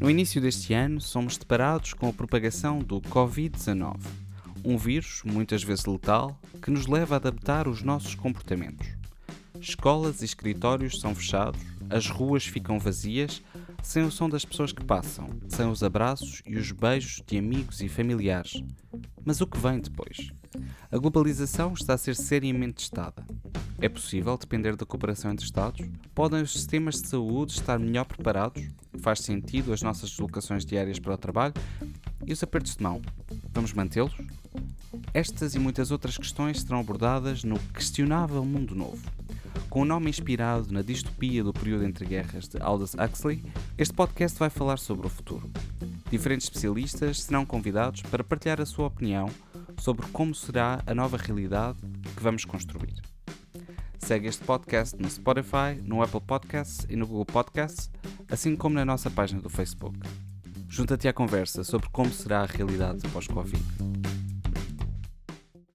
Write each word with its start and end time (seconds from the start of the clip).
No 0.00 0.10
início 0.10 0.40
deste 0.40 0.74
ano, 0.74 1.00
somos 1.00 1.38
deparados 1.38 1.94
com 1.94 2.08
a 2.08 2.12
propagação 2.12 2.78
do 2.78 3.00
Covid-19, 3.00 3.98
um 4.64 4.76
vírus, 4.76 5.22
muitas 5.24 5.62
vezes 5.62 5.86
letal, 5.86 6.38
que 6.62 6.70
nos 6.70 6.86
leva 6.86 7.14
a 7.14 7.16
adaptar 7.16 7.66
os 7.66 7.82
nossos 7.82 8.14
comportamentos. 8.14 8.86
Escolas 9.58 10.20
e 10.20 10.26
escritórios 10.26 11.00
são 11.00 11.14
fechados, 11.14 11.60
as 11.88 12.08
ruas 12.08 12.44
ficam 12.44 12.78
vazias, 12.78 13.42
sem 13.82 14.02
o 14.02 14.10
som 14.10 14.28
das 14.28 14.44
pessoas 14.44 14.72
que 14.72 14.84
passam, 14.84 15.28
sem 15.48 15.66
os 15.66 15.82
abraços 15.82 16.42
e 16.46 16.56
os 16.56 16.70
beijos 16.70 17.22
de 17.26 17.38
amigos 17.38 17.80
e 17.80 17.88
familiares. 17.88 18.62
Mas 19.24 19.40
o 19.40 19.46
que 19.46 19.58
vem 19.58 19.78
depois? 19.78 20.30
A 20.90 20.98
globalização 20.98 21.72
está 21.72 21.94
a 21.94 21.98
ser 21.98 22.14
seriamente 22.14 22.74
testada. 22.74 23.26
É 23.80 23.88
possível 23.88 24.36
depender 24.38 24.76
da 24.76 24.86
cooperação 24.86 25.30
entre 25.30 25.44
Estados? 25.44 25.86
Podem 26.14 26.42
os 26.42 26.52
sistemas 26.52 27.00
de 27.00 27.08
saúde 27.08 27.52
estar 27.52 27.78
melhor 27.78 28.04
preparados? 28.04 28.62
Faz 29.00 29.20
sentido 29.20 29.72
as 29.72 29.82
nossas 29.82 30.10
deslocações 30.10 30.64
diárias 30.64 30.98
para 30.98 31.14
o 31.14 31.18
trabalho? 31.18 31.54
E 32.26 32.32
os 32.32 32.42
apertos 32.42 32.76
de 32.76 32.82
mão? 32.82 33.02
Vamos 33.52 33.72
mantê-los? 33.72 34.14
Estas 35.12 35.54
e 35.54 35.58
muitas 35.58 35.90
outras 35.90 36.16
questões 36.16 36.60
serão 36.60 36.80
abordadas 36.80 37.44
no 37.44 37.58
Questionável 37.58 38.44
Mundo 38.44 38.74
Novo. 38.74 39.02
Com 39.68 39.82
o 39.82 39.84
nome 39.84 40.08
inspirado 40.08 40.72
na 40.72 40.82
distopia 40.82 41.42
do 41.42 41.52
período 41.52 41.84
entre 41.84 42.06
guerras 42.06 42.48
de 42.48 42.62
Aldous 42.62 42.94
Huxley, 42.94 43.42
este 43.76 43.92
podcast 43.92 44.38
vai 44.38 44.50
falar 44.50 44.78
sobre 44.78 45.06
o 45.06 45.10
futuro. 45.10 45.50
Diferentes 46.10 46.46
especialistas 46.46 47.22
serão 47.22 47.44
convidados 47.44 48.02
para 48.02 48.22
partilhar 48.22 48.60
a 48.60 48.66
sua 48.66 48.86
opinião 48.86 49.28
sobre 49.78 50.06
como 50.08 50.34
será 50.34 50.80
a 50.86 50.94
nova 50.94 51.16
realidade 51.16 51.78
que 52.16 52.22
vamos 52.22 52.44
construir. 52.44 53.13
Segue 53.98 54.28
este 54.28 54.44
podcast 54.44 54.96
no 54.98 55.08
Spotify, 55.08 55.80
no 55.82 56.02
Apple 56.02 56.20
Podcasts 56.20 56.86
e 56.88 56.96
no 56.96 57.06
Google 57.06 57.26
Podcasts, 57.26 57.90
assim 58.28 58.56
como 58.56 58.74
na 58.74 58.84
nossa 58.84 59.10
página 59.10 59.40
do 59.40 59.48
Facebook. 59.48 59.98
Junta-te 60.68 61.08
à 61.08 61.12
conversa 61.12 61.62
sobre 61.64 61.88
como 61.90 62.10
será 62.10 62.42
a 62.42 62.46
realidade 62.46 63.06
pós-Covid. 63.08 63.62